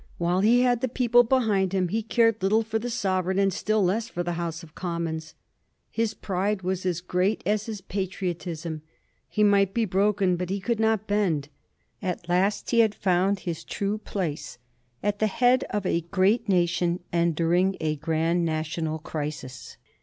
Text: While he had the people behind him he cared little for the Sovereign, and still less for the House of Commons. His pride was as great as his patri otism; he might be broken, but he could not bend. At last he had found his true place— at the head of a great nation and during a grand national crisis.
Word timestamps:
While 0.17 0.39
he 0.39 0.61
had 0.61 0.81
the 0.81 0.87
people 0.87 1.21
behind 1.21 1.73
him 1.73 1.89
he 1.89 2.01
cared 2.01 2.41
little 2.41 2.63
for 2.63 2.79
the 2.79 2.89
Sovereign, 2.89 3.37
and 3.37 3.53
still 3.53 3.83
less 3.83 4.09
for 4.09 4.23
the 4.23 4.31
House 4.31 4.63
of 4.63 4.73
Commons. 4.73 5.35
His 5.91 6.15
pride 6.15 6.63
was 6.63 6.87
as 6.87 7.01
great 7.01 7.43
as 7.45 7.67
his 7.67 7.81
patri 7.81 8.33
otism; 8.33 8.81
he 9.29 9.43
might 9.43 9.75
be 9.75 9.85
broken, 9.85 10.37
but 10.37 10.49
he 10.49 10.59
could 10.59 10.79
not 10.79 11.05
bend. 11.05 11.49
At 12.01 12.27
last 12.27 12.71
he 12.71 12.79
had 12.79 12.95
found 12.95 13.41
his 13.41 13.63
true 13.63 13.99
place— 13.99 14.57
at 15.03 15.19
the 15.19 15.27
head 15.27 15.65
of 15.69 15.85
a 15.85 16.01
great 16.01 16.49
nation 16.49 17.01
and 17.11 17.35
during 17.35 17.77
a 17.79 17.95
grand 17.97 18.43
national 18.43 18.97
crisis. 18.97 19.77